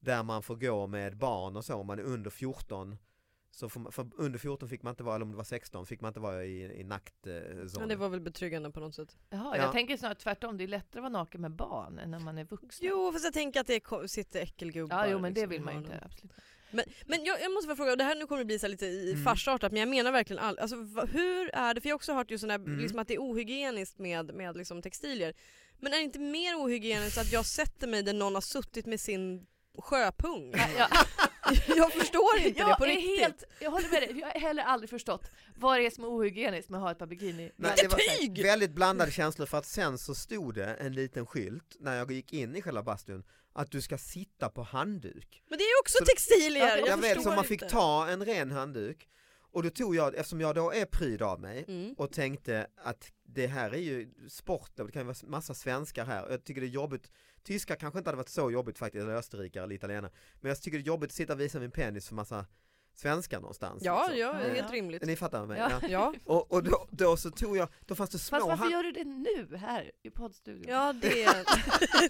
[0.00, 2.96] där man får gå med barn och så om man är under 14
[3.50, 6.00] Så man, för under 14 fick man inte vara, eller om det var 16, fick
[6.00, 7.88] man inte vara i, i Men naktzonen.
[7.88, 9.16] det var väl betryggande på något sätt.
[9.30, 9.62] Jaha, Ja.
[9.62, 12.38] jag tänker snarare tvärtom, det är lättare att vara naken med barn än när man
[12.38, 12.88] är vuxen.
[12.88, 14.96] Jo fast jag tänker att det ko- sitter äckelgubbar.
[15.06, 16.32] ja, jo men det liksom, vill i man ju inte, absolut.
[16.72, 18.68] Men, men jag, jag måste bara fråga, och det här nu kommer det bli så
[18.68, 19.24] lite i Mm.
[19.24, 20.76] farsartat men jag menar verkligen all, alltså,
[21.12, 22.78] hur är det, för jag har också hört just sån här, Mm.
[22.78, 25.34] liksom att det är ohygieniskt med, med liksom textilier.
[25.80, 29.00] Men är det inte mer ohygieniskt att jag sätter mig där någon har suttit med
[29.00, 29.46] sin
[29.78, 30.54] sjöpung?
[30.78, 30.88] Ja.
[31.76, 33.20] jag förstår inte det Jag på är riktigt.
[33.20, 36.08] helt, jag håller med dig, jag har heller aldrig förstått vad det är som är
[36.08, 37.52] ohygieniskt med att ha ett par bikini.
[37.56, 41.76] Nej, det var väldigt blandade känslor för att sen så stod det en liten skylt
[41.80, 45.42] när jag gick in i själva bastun att du ska sitta på handduk.
[45.48, 46.76] Men det är ju också Så- textilier!
[46.78, 49.08] Jag, jag vet, så man fick ta en ren handduk
[49.52, 51.94] och då tog jag, eftersom jag då är pryd av mig Mm.
[51.98, 56.26] och tänkte att det här är ju sport det kan ju vara massa svenskar här
[56.26, 57.10] och jag tycker det är jobbigt
[57.42, 60.78] Tyskar kanske inte hade varit så jobbigt faktiskt, eller österrikare eller italienare Men jag tycker
[60.78, 62.46] det är jobbigt att sitta och visa min penis för massa
[62.94, 64.18] svenskar någonstans Ja, liksom.
[64.20, 65.02] ja, helt rimligt.
[65.04, 65.58] Ni fattar mig?
[65.58, 65.70] Ja.
[65.82, 65.88] Ja.
[65.88, 68.72] Ja, Och, och då, då så tog jag, då fanns det små Fast varför hand-
[68.72, 70.64] gör du det nu här i poddstudion?
[70.72, 71.26] ja det...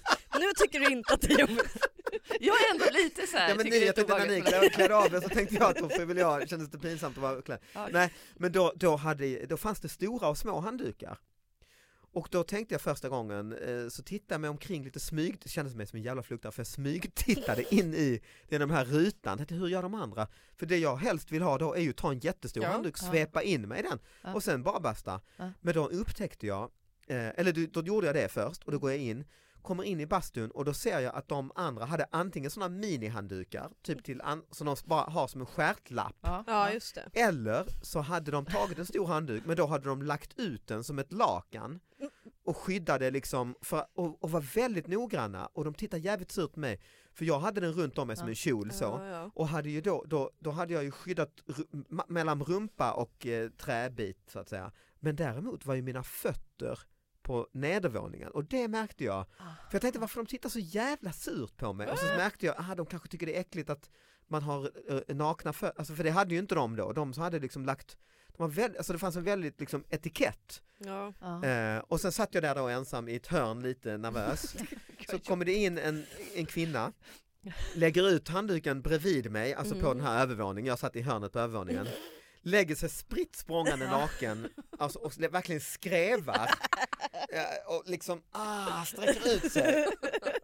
[0.40, 1.76] nu tycker du inte att det är jobbigt.
[2.40, 5.14] Jag är ändå lite så här, Ja men är jag tänkte när ni klädde av
[5.14, 7.59] er så tänkte jag att då väl jag, kändes det pinsamt att vara klädd.
[7.72, 7.88] Ja.
[7.92, 11.18] Nej, men då, då, hade, då fanns det stora och små handdukar.
[12.12, 15.48] Och då tänkte jag första gången, eh, så tittade jag mig omkring lite smyg, det
[15.48, 19.37] kändes mig som en jävla fluktare för jag smygtittade in i den de här rutan,
[19.38, 20.29] tänkte hur gör de andra?
[20.57, 22.70] För det jag helst vill ha då är ju ta en jättestor Ja.
[22.70, 23.11] handduk, Ja.
[23.11, 24.35] svepa in mig i den Ja.
[24.35, 25.20] och sen bara basta.
[25.37, 25.50] Ja.
[25.61, 26.70] Men då upptäckte jag,
[27.07, 29.24] eh, eller då gjorde jag det först och då går jag in
[29.62, 33.70] kommer in i bastun och då ser jag att de andra hade antingen sådana minihanddukar,
[33.83, 36.16] typ till an- som de bara har som en stjärtlapp.
[36.20, 37.20] Ja, Ja just det.
[37.20, 40.85] eller så hade de tagit en stor handduk men då hade de lagt ut den
[40.85, 41.81] som ett lakan
[42.44, 45.46] och skyddade liksom för, och, och var väldigt noggranna.
[45.46, 46.81] Och de tittade jävligt surt på mig
[47.12, 48.85] för jag hade den runt om mig som en kjol så.
[48.85, 49.31] Ja, ja.
[49.35, 51.31] och hade ju då, då, då hade jag ju skyddat
[52.09, 54.73] mellan rumpa och eh, träbit så att säga.
[55.01, 56.79] Men däremot var ju mina fötter
[57.31, 58.31] på nedervåningen.
[58.31, 59.21] Och det märkte jag.
[59.21, 59.43] Ah.
[59.69, 61.90] för jag tänkte varför de tittar så jävla surt på mig?
[61.90, 63.90] Och så märkte jag att de kanske tycker det är äckligt att
[64.29, 67.23] man har eh, nakna fötter, alltså för det hade ju inte de då, de som
[67.23, 67.97] hade liksom lagt
[68.37, 70.62] de var väldigt, alltså det fanns en väldigt liksom etikett.
[70.79, 71.12] Ja.
[71.45, 74.57] Eh, och sen satt jag där då ensam i ett hörn lite nervös.
[75.11, 76.93] Så kommer det in en, en kvinna
[77.75, 79.99] lägger ut handduken bredvid mig, alltså på Mm.
[79.99, 81.87] den här övervåningen, jag satt i hörnet på övervåningen
[82.42, 84.48] lägger sig spritt språngande naken
[84.79, 86.50] alltså, och verkligen skrävar.
[87.66, 89.87] Och liksom ah, sträcker ut sig.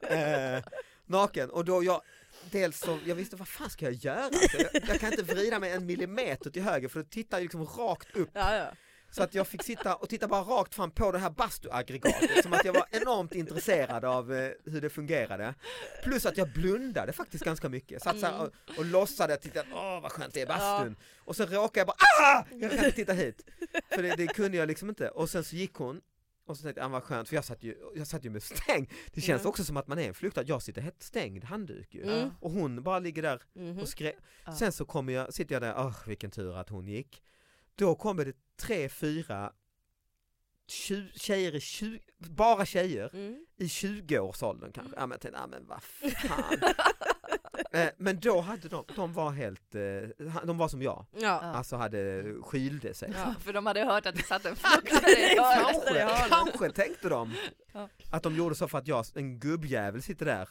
[0.00, 0.64] Eh,
[1.06, 1.50] naken.
[1.50, 2.02] Och då jag
[2.50, 4.30] dels så, jag visste vad fan ska jag göra?
[4.59, 7.66] Jag, jag kan inte vrida mig en millimeter till höger för då tittar jag liksom
[7.66, 8.30] rakt upp.
[8.32, 8.72] Ja, ja.
[9.11, 12.53] Så att jag fick sitta och titta bara rakt fram på det här bastuaggregatet som
[12.53, 15.55] att jag var enormt intresserad av eh, hur det fungerade.
[16.03, 18.03] Plus att jag blundade faktiskt ganska mycket.
[18.03, 20.97] Satt så här och, och låtsade att titta, åh vad skönt det är bastun.
[21.19, 22.45] Och sen råkade jag bara, ah!
[22.51, 23.45] Jag kan inte titta hit.
[23.95, 25.09] För det, det kunde jag liksom inte.
[25.09, 26.01] Och sen så gick hon
[26.47, 28.42] och så tänkte jag, ah, vad skönt, för jag satt ju, jag satt ju med
[28.42, 28.87] stängd.
[29.12, 29.49] Det känns Mm.
[29.51, 32.03] också som att man är en flyktare, jag sitter helt stängd handduk ju.
[32.03, 32.31] Mm.
[32.40, 33.79] Och hon bara ligger där Mhm.
[33.79, 34.12] och skrä...
[34.45, 34.53] Ja.
[34.53, 37.23] Sen så kommer jag, sitter jag där, åh vilken tur att hon gick.
[37.77, 39.53] Då kommer det tre, fyra
[41.17, 43.47] tjejer i 20, bara tjejer Mm.
[43.57, 44.95] i 20-årsåldern kanske.
[44.97, 46.59] Ja men jag tänkte, ja men vad fan.
[47.73, 49.81] Eh, men då hade de, de var helt, eh,
[50.45, 51.29] de var som jag, Ja.
[51.41, 53.12] alltså hade skylde sig.
[53.17, 55.37] Ja, för de hade hört att det satt en fruktare i.
[55.37, 57.35] Kanske, kanske tänkte de
[57.73, 57.89] Ja.
[58.11, 60.49] att de gjorde så för att jag, en gubbjävel sitter där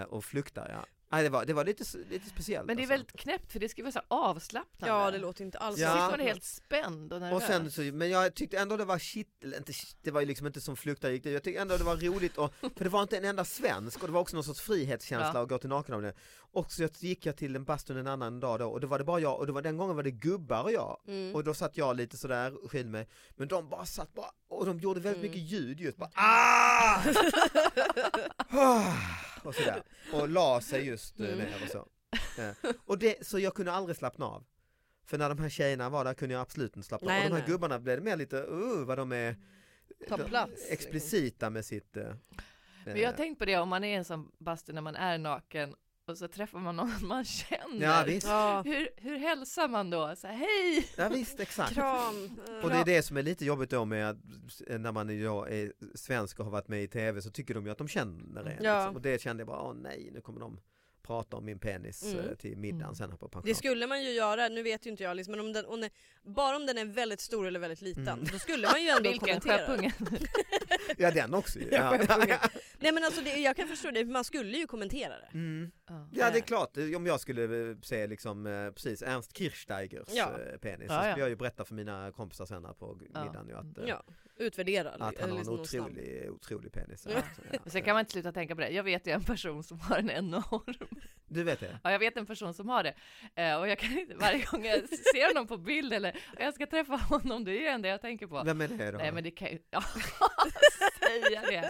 [0.00, 0.68] eh, och flyktar.
[0.68, 0.86] Ja.
[1.12, 2.66] Nej, det, var, det var lite, lite speciellt.
[2.66, 2.92] Men det är alltså.
[2.92, 4.94] väldigt knäppt för det ska vara så avslappnande.
[4.96, 5.90] ja det låter inte alls Ja.
[5.92, 6.22] Så man bra.
[6.26, 7.36] helt spänd och nervös.
[7.42, 9.72] Och sen så, men jag tyckte ändå det var shit, inte,
[10.02, 11.30] det var ju liksom inte som fluktare gick det.
[11.30, 14.08] Jag tyckte ändå det var roligt och, för det var inte en enda svensk och
[14.08, 15.42] det var också någon sorts frihetskänsla Ja.
[15.42, 16.14] att gå till naken av det.
[16.54, 19.04] Och så gick jag till en bastun en annan dag då och då var det
[19.04, 21.00] bara jag och det var, den gången var det gubbar och jag.
[21.06, 21.34] Mm.
[21.34, 23.08] Och då satt jag lite sådär och skilde mig.
[23.36, 25.30] Men de bara satt bara, och de gjorde väldigt Mm.
[25.30, 27.02] mycket ljud just bara ah!
[28.48, 28.94] Ah!
[29.42, 29.82] och sådär.
[30.12, 31.38] Och la sig just eh, Mm.
[31.38, 31.88] ner och så.
[32.42, 34.44] Eh, Och det, så jag kunde aldrig slappna av.
[35.06, 37.12] För när de här tjejerna var där kunde jag absolut inte slappna av.
[37.12, 37.50] Nej, Och de här nej.
[37.52, 39.36] gubbarna blev mer lite, uh, vad de är
[40.08, 40.72] Ta plats, liksom.
[40.72, 41.96] explicita med sitt...
[41.96, 42.14] eh,
[42.84, 44.82] Men jag har eh, tänkt på det om man är i en sån bastu när
[44.82, 45.74] man är naken
[46.06, 47.86] och så träffar man någon man känner.
[47.86, 48.62] Ja visst, Ja.
[48.64, 50.14] Hur, hur hälsar man då?
[50.16, 50.88] Så här, hej!
[50.96, 51.72] ja, visst exakt.
[51.74, 52.40] Kram.
[52.62, 54.16] Och det är det som är lite jobbigt då med att
[54.66, 57.66] eh, när man då är svensk och har varit med i tv så tycker de
[57.66, 58.64] ju att de känner en.
[58.64, 58.78] Ja.
[58.78, 58.96] Liksom.
[58.96, 60.60] Och det kände jag bara, åh nej, nu kommer de
[61.06, 62.18] prata om min penis Mm.
[62.28, 62.94] eh, till middagen Mm.
[62.94, 63.54] sen här på Det pension.
[63.54, 65.90] skulle man ju göra, nu vet ju inte jag, liksom, men om den, om den,
[66.22, 68.24] bara om den är väldigt stor eller väldigt liten, Mm.
[68.32, 69.66] då skulle man ju ändå Vilken kommentera.
[69.66, 69.92] sjöpunge.
[70.98, 71.68] Ja den också ju.
[71.70, 71.98] Ja.
[72.82, 75.28] Nej men alltså det, jag kan förstå det, för man skulle ju kommentera det.
[75.34, 75.70] Mm.
[75.88, 76.08] Ja.
[76.12, 80.30] Ja det är klart, om jag skulle eh, se liksom eh, precis Ernst Kirchsteigers Ja.
[80.52, 81.00] eh, penis så ja.
[81.02, 84.02] skulle jag ju berätta för mina kompisar senare på middagen ju att, Ja,
[84.36, 84.90] utvärdera.
[84.90, 87.06] att han har en liksom otrolig, otrolig penis.
[87.10, 87.22] Ja.
[87.36, 87.58] Så, ja.
[87.66, 88.68] Sen kan man inte sluta tänka på det.
[88.68, 90.74] Jag vet ju en person som har en enorm
[91.28, 91.78] Du vet det?
[91.82, 92.94] Ja, jag vet en person som har det.
[93.56, 96.96] Och jag kan inte, varje gång jag ser honom på bild eller jag ska träffa
[96.96, 98.42] honom, det är ju det enda jag tänker på.
[98.44, 98.98] Vem är det då?
[98.98, 99.82] Nej men det kan ju, ja,
[101.00, 101.68] säga det.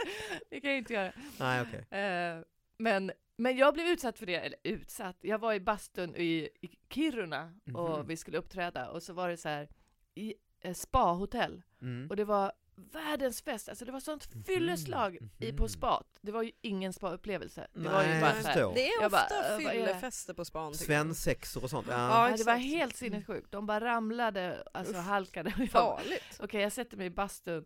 [0.50, 1.12] Det kan jag inte göra.
[1.38, 2.00] Nej okej.
[2.00, 2.40] Eh,
[2.78, 6.68] men, men jag blev utsatt för det, eller utsatt, jag var i bastun i, i
[6.90, 8.06] Kiruna och Mhm.
[8.06, 9.68] vi skulle uppträda och så var det så här
[10.14, 12.10] i eh, spa-hotell Mm.
[12.10, 12.52] och det var
[12.92, 15.68] världens fest, alltså det var sånt fylleslag i på Mhm.
[15.68, 16.06] spat.
[16.20, 17.66] Det var ju ingen spa-upplevelse.
[17.72, 18.74] Det var ju bara så här.
[18.74, 20.74] Det är bara, ofta fyllefester på span.
[20.74, 21.86] Svensexor och sånt.
[21.90, 22.30] Ja.
[22.30, 23.50] Ja, det var helt sinnessjukt.
[23.52, 25.04] De bara ramlade, alltså Uff.
[25.04, 25.50] halkade.
[25.70, 26.38] Farligt.
[26.40, 27.64] Okej, jag sätter mig i bastun.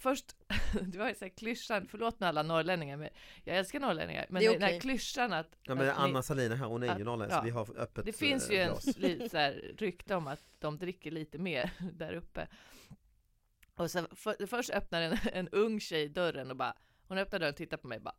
[0.00, 0.36] Först,
[0.82, 3.08] det var ju så här klyschan, förlåt med alla norrlänningar, men
[3.44, 6.22] jag älskar norrlänningar, men Det är den här klyschan att, Ja men att ni- Anna
[6.22, 7.38] Salin är här, hon är ju norrländsk, ja.
[7.40, 8.86] så vi har öppet det finns eh, ju en glas.
[8.96, 12.48] lite så här rykte om att de dricker lite mer där uppe.
[13.74, 16.74] Och så för, först öppnar en, en ung tjej dörren och bara,
[17.08, 18.14] hon öppnar dörren och tittar på mig och bara,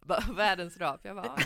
[0.00, 1.00] bara världens rap.
[1.04, 1.36] Jag bara,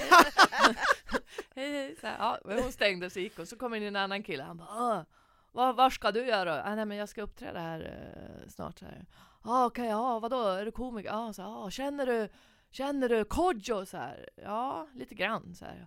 [1.54, 1.96] hej hej.
[2.00, 3.46] Så här, ja, men hon stängde och så gick hon.
[3.46, 4.42] Så kommer in en annan kille.
[4.42, 5.02] Han bara, "Åh,
[5.52, 6.62] vad, vad ska du göra?
[6.64, 8.78] Ah, nej men jag ska uppträda här eh, snart.
[8.78, 9.06] Så här.
[9.42, 11.10] Ah, Okej, ja vadå, är du komiker?
[11.12, 12.28] Ah, så, ah, känner du
[12.72, 13.86] Känner du Kodjo?
[13.86, 15.54] Så här, ja, lite grann.
[15.54, 15.86] Så här.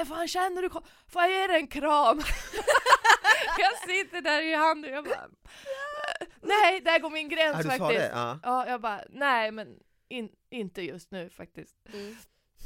[0.00, 0.86] Äh, fan, känner du Kodjo?
[1.08, 2.16] Får jag ge dig en kram?
[3.58, 7.70] jag sitter där i handen och jag bara, "Äh, nej, där går min gräns Ja,
[7.70, 8.00] faktiskt.
[8.00, 8.10] det?
[8.14, 8.38] Ja.
[8.42, 11.76] Ja, jag bara, nej men in, inte just nu faktiskt.
[11.92, 12.16] Mm.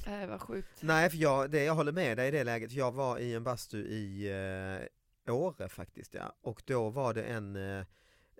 [0.04, 0.82] Det var sjukt.
[0.82, 2.72] Nej, för jag, det, jag håller med dig i det läget.
[2.72, 4.86] Jag var i en bastu i eh,
[5.32, 6.34] Åre faktiskt, ja.
[6.42, 7.84] Och då var det en eh,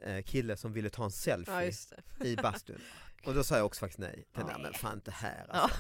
[0.03, 1.73] eh, kille som ville ta en selfie
[2.21, 2.81] Ja i bastun.
[3.27, 4.25] Och då sa jag också faktiskt nej.
[4.35, 4.63] Tänkte, Ja.
[4.63, 5.77] men fan inte här alltså.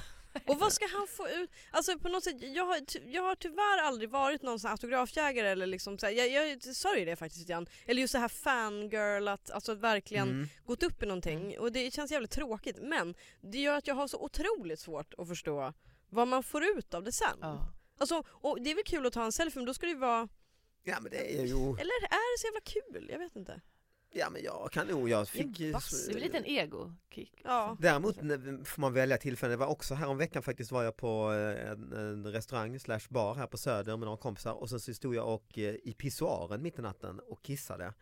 [0.47, 1.51] Och vad ska han få ut?
[1.71, 5.49] Alltså på något sätt, jag har, ty- jag har tyvärr aldrig varit någon sån autografjägare
[5.49, 7.66] eller liksom så här, jag, jag sörjer det faktiskt lite grann.
[7.87, 10.49] Eller just det här fangirl, att alltså verkligen Mm.
[10.66, 14.09] gått upp i någonting och det känns jävligt tråkigt men det gör att jag har
[14.09, 15.73] så otroligt svårt att förstå
[16.11, 17.38] vad man får ut av det sen.
[17.40, 17.68] Ja.
[17.99, 19.99] Alltså, och det är väl kul att ta en selfie men då ska det ju
[19.99, 20.29] vara,
[20.88, 23.09] Ja men det är ju, eller är det så jävla kul?
[23.12, 23.61] Jag vet inte.
[24.12, 25.59] ja men jag kan nog, jag fick.
[25.59, 27.33] Det är väl lite en ego-kick.
[27.44, 27.77] Ja.
[27.81, 30.96] Däremot när- får man välja tillfällen, det var också här om veckan faktiskt var jag
[30.96, 34.81] på eh, en, en restaurang slash bar här på Söder med några kompisar och sen
[34.81, 37.94] så stod jag och eh, i pissoaren mitt i natten och kissade.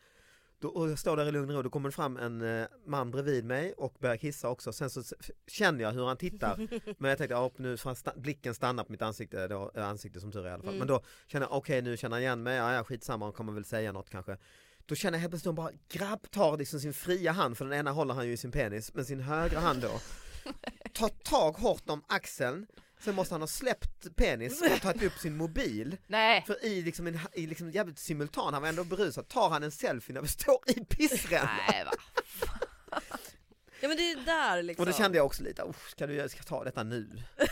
[0.58, 2.66] Då, och jag står där i lugn och ro, då kommer det fram en eh,
[2.86, 4.72] man bredvid mig och börjar kissa också.
[4.72, 5.02] Sen så
[5.46, 6.56] känner jag hur han tittar,
[6.98, 10.32] men jag tänkte ja, nu sta- blicken stanna på mitt ansikte, då, äh, ansikte som
[10.32, 10.68] tur är i alla fall.
[10.68, 10.78] Mm.
[10.78, 13.52] Men då känner jag okej nu känner han igen mig, ja, ja skitsamma han kommer
[13.52, 14.36] väl säga något kanske.
[14.86, 17.90] Då känner jag helt plötsligt bara grabb tar liksom sin fria hand, för den ena
[17.90, 19.90] håller han ju i sin penis, men sin högra hand då
[20.92, 22.66] tar tag hårt om axeln,
[23.00, 25.96] sen måste han ha släppt penis och tagit upp sin mobil.
[26.06, 26.44] Nej!
[26.46, 29.70] För i liksom, en, i liksom jävligt simultan, han var ändå berusad, tar han en
[29.70, 31.48] selfie när vi står i pissrännan.
[31.70, 31.92] Nej va?
[33.80, 34.82] Ja men det är där liksom.
[34.82, 37.22] Och då kände jag också lite, "Usch, ska du jag ska ta detta nu?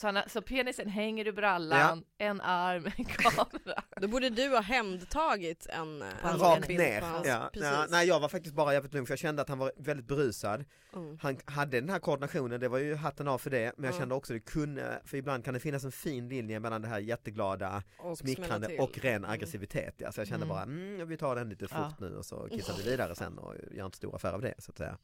[0.00, 3.82] Så, han, så penisen hänger i brallan, en arm, en kamera.
[4.00, 7.02] Då borde du ha hämndtagit en, en Rakt ner.
[7.24, 9.72] Ja, ja, nej jag var faktiskt bara jävligt lugn för jag kände att han var
[9.76, 10.64] väldigt berusad.
[10.94, 11.18] Mm.
[11.22, 13.98] Han hade den här koordinationen, det var ju hatten av för det, men jag Ja.
[13.98, 16.98] kände också det kunde, för ibland kan det finnas en fin linje mellan det här
[16.98, 19.30] jätteglada, Och smickrande och ren Mm.
[19.30, 19.94] aggressivitet.
[19.98, 20.48] Ja, så jag kände Mm.
[20.56, 21.94] bara, mm, vi tar den lite fort Ja.
[22.00, 24.70] nu och så kissar vi vidare sen och gör inte stor affär av det så
[24.72, 24.96] att säga.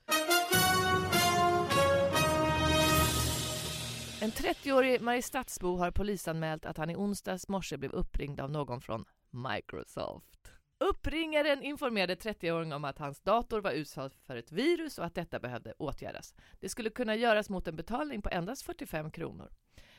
[4.24, 9.04] En 30-årig Mariestadsbo har polisanmält att han i onsdags morse blev uppringd av någon från
[9.30, 10.52] Microsoft.
[10.78, 15.40] Uppringaren informerade 30-åringen om att hans dator var utsatt för ett virus och att detta
[15.40, 16.34] behövde åtgärdas.
[16.60, 19.52] Det skulle kunna göras mot en betalning på endast 45 kronor.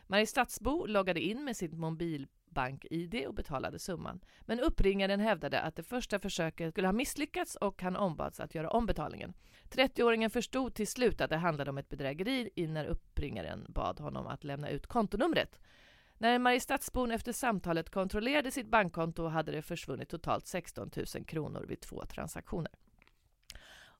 [0.07, 4.19] Mariestadsbo loggade in med sitt mobil bank-id och betalade summan.
[4.41, 8.69] Men uppringaren hävdade att det första försöket skulle ha misslyckats och han ombads att göra
[8.69, 9.33] om betalningen.
[9.69, 14.43] 30-åringen förstod till slut att det handlade om ett bedrägeri när uppringaren bad honom att
[14.43, 15.59] lämna ut kontonumret.
[16.17, 21.79] När Mariestadsbon efter samtalet kontrollerade sitt bankkonto hade det försvunnit totalt 16 000 kronor vid
[21.79, 22.71] två transaktioner.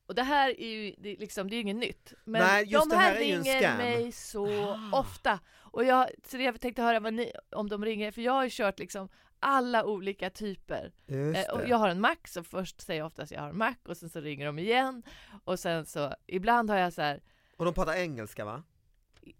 [0.06, 2.12] Och det här är ju det är liksom, det är inget nytt.
[2.24, 4.98] Men Nej, just de det här, här ringer mig så Ah.
[5.00, 5.40] ofta.
[5.58, 8.50] Och jag, så jag tänkte höra vad ni, om de ringer, för jag har ju
[8.52, 9.08] kört liksom
[9.40, 10.92] alla olika typer.
[11.06, 13.74] Eh, och jag har en Mac, så först säger jag oftast jag har en Mac
[13.88, 15.02] och sen så ringer de igen.
[15.44, 17.22] Och sen så, ibland har jag så här
[17.56, 18.62] Och de pratar engelska va?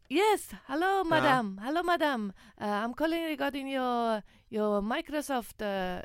[0.09, 2.33] Yes, hello madam, hello madam.
[2.61, 5.63] Uh, I'm calling regarding your, your Microsoft.
[5.63, 5.99] Uh,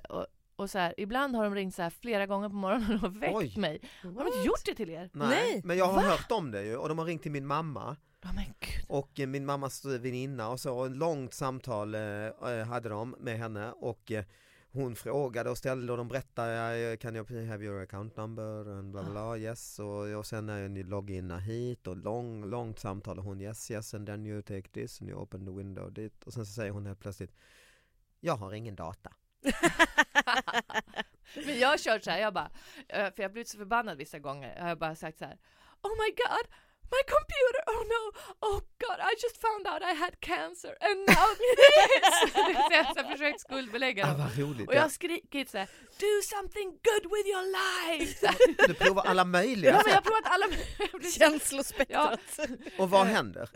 [0.62, 3.36] och, så här, ibland har de ringt så här flera gånger på morgonen och väckt
[3.36, 3.54] Oj.
[3.58, 3.82] mig.
[4.04, 5.10] Har de inte gjort det till er?
[5.14, 7.48] Nej, Nej, men jag har hört om det ju och de har ringt till min
[7.48, 7.98] mamma
[8.60, 8.86] gud.
[8.88, 13.16] och eh, min mammas väninna och så, och ett långt samtal eh, eh, hade de
[13.20, 14.26] med henne och eh,
[14.74, 19.04] hon frågade och ställde och de berättade, kan jag have your account number and bla
[19.04, 23.26] bla bla, yes och, och sen när ni loggar hit och lång, långt samtal och
[23.26, 26.34] hon yes yes and then you take this and you open the window dit och
[26.34, 27.36] sen så säger hon helt plötsligt
[28.20, 29.12] jag har ingen data.
[31.46, 32.50] Men jag har kört så här, jag bara,
[32.90, 35.38] eh, för jag har blivit så förbannad vissa gånger, jag har bara sagt så här,
[35.84, 36.46] Oh my god,
[36.96, 38.02] my computer, oh no,
[38.50, 42.34] oh god, I just found out I had cancer and now this!
[42.34, 42.40] Så
[42.74, 44.18] jag har så här försökt skuldbelägga Ah, dem.
[44.20, 44.68] vad roligt.
[44.68, 44.84] Och jag Ja.
[44.84, 45.68] har skrikit så här,
[46.00, 48.28] do something good with your life!
[48.68, 52.20] Du provar alla möjliga Ja men jag provat alla så- Känslospektrat.
[52.78, 53.50] och vad händer?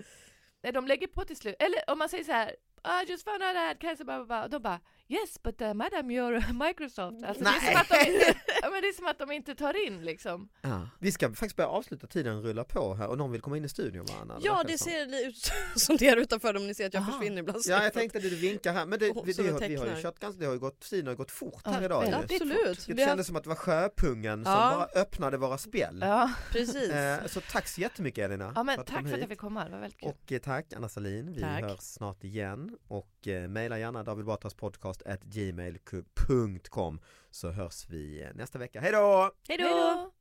[0.63, 2.55] Nej, de lägger på till slut, eller om man säger så här,
[3.03, 4.43] I just found out I had cancer, blah, blah, blah.
[4.43, 7.23] och de bara Yes, but uh, madam you're Microsoft.
[7.23, 9.55] Alltså, det, är som att de inte, ja, men det är som att de inte
[9.55, 10.49] tar in liksom.
[10.61, 10.89] Ja.
[10.99, 13.69] Vi ska faktiskt börja avsluta tiden rullar på här och någon vill komma in i
[13.69, 14.37] studion va Anna?
[14.41, 14.91] Ja det som.
[14.91, 17.11] ser ut som det är utanför om ni ser att jag Aha.
[17.11, 17.59] försvinner ibland.
[17.67, 19.85] Ja jag tänkte att du vinkar här men det, Och vi, det, har- vi har
[19.85, 22.01] ju kört ganska, det har ju gått, tiden har ju gått fort Ja, här idag
[22.01, 22.41] väldigt.
[22.41, 22.85] Absolut.
[22.87, 24.87] Det kändes som att det var sjöpungen som Ja.
[24.93, 25.99] bara öppnade våra spjäll.
[26.01, 26.89] Ja, precis.
[26.91, 29.29] Eh, så tack så jättemycket Elina ja men för att du tack för att jag
[29.29, 30.09] fick komma, det var väldigt kul.
[30.09, 31.61] Och eh, tack Anna Salin, vi Tack.
[31.63, 36.99] hörs snart igen och eh, mejla gärna David Batras podcast gmail.com
[37.31, 38.81] så hörs vi nästa vecka.
[38.81, 39.31] Hej då!
[39.47, 40.11] Hej då!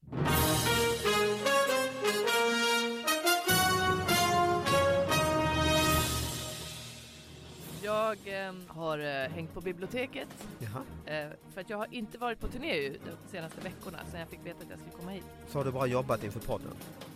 [7.83, 10.83] Jag eh, har eh, hängt på biblioteket Jaha.
[11.07, 14.29] eh, för att jag har inte varit på turné ju de senaste veckorna sen jag
[14.29, 15.25] fick veta att jag skulle komma hit.
[15.49, 16.71] Så har du bara jobbat inför podden?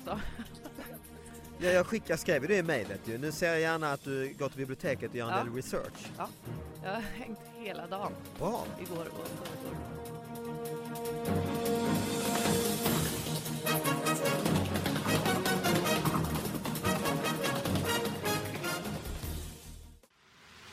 [0.04, 0.20] Så.
[1.60, 3.18] Ja, jag, skickade, jag skrev ju det i mejlet ju.
[3.18, 5.44] Nu ser jag gärna att du går till biblioteket och gör en Ja.
[5.44, 6.06] del research.
[6.82, 8.64] Jag har hängt hela dagen Bra!
[8.80, 9.76] igår och förrgår.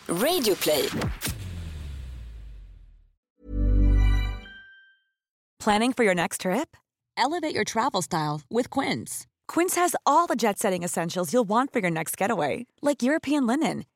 [0.08, 0.90] Radioplay.
[5.60, 6.78] Planning for your next trip?
[7.18, 9.26] Elevate your travel style with Quince.
[9.48, 13.48] Quince has all the jet setting essentials you'll want for your next getaway, like European
[13.48, 13.86] linen,